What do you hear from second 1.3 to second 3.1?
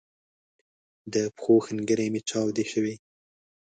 پښو ښنګري می چاودی شوي